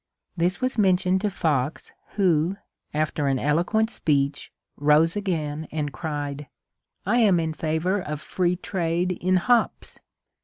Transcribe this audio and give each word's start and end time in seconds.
This 0.35 0.59
was 0.59 0.79
mentioned 0.79 1.21
to 1.21 1.29
Fox 1.29 1.91
who, 2.13 2.57
after 2.91 3.27
an 3.27 3.37
eloquent 3.37 3.91
speech, 3.91 4.49
rose 4.75 5.15
again 5.15 5.67
and 5.71 5.93
cried, 5.93 6.37
^^ 6.39 6.45
I 7.05 7.17
am 7.19 7.39
in 7.39 7.53
favour 7.53 8.01
of 8.01 8.19
free 8.19 8.55
trade 8.55 9.11
in 9.11 9.35
hops 9.37 9.99